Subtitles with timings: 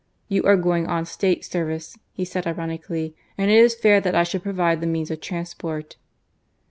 [0.29, 4.23] "You are going on State service," he said, ironically," and it is fair that I
[4.23, 5.95] should provide the means of transport."